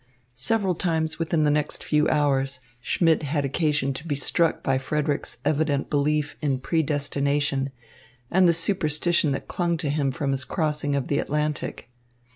Several 0.33 0.73
times 0.73 1.19
within 1.19 1.43
the 1.43 1.51
next 1.51 1.83
few 1.83 2.07
hours, 2.09 2.59
Schmidt 2.81 3.21
had 3.21 3.45
occasion 3.45 3.93
to 3.93 4.07
be 4.07 4.15
struck 4.15 4.63
by 4.63 4.79
Frederick's 4.79 5.37
evident 5.45 5.91
belief 5.91 6.35
in 6.41 6.57
predestination 6.59 7.69
and 8.31 8.47
the 8.47 8.51
superstition 8.53 9.31
that 9.33 9.47
clung 9.47 9.77
to 9.77 9.91
him 9.91 10.11
from 10.11 10.31
his 10.31 10.43
crossing 10.43 10.95
of 10.95 11.07
the 11.07 11.19
Atlantic. 11.19 11.91